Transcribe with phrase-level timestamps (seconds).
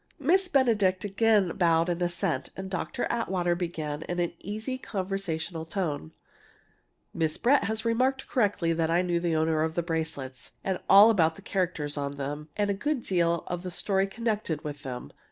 [0.17, 3.03] Miss Benedict again bowed in assent, and Dr.
[3.11, 6.11] Atwater began in an easy, conversational tone:
[7.13, 11.11] "Miss Brett has remarked correctly that I knew the owner of the bracelets, and all
[11.11, 15.11] about the characters on them, and a good deal of the story connected with them.